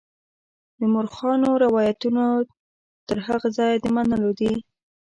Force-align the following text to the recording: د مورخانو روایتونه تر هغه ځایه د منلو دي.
د 0.79 0.81
مورخانو 0.93 1.49
روایتونه 1.63 2.23
تر 3.07 3.17
هغه 3.27 3.47
ځایه 3.57 3.77
د 3.79 3.85
منلو 3.95 4.31
دي. 4.39 4.53